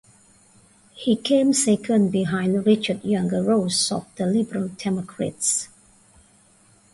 [0.93, 5.67] He came second behind Richard Younger-Ross of the Liberal Democrats.